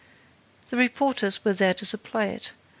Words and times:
The 0.69 0.77
reporters 0.77 1.45
were 1.45 1.53
there 1.53 1.75
to 1.75 1.85
supply 1.85 2.25
it. 2.25 2.53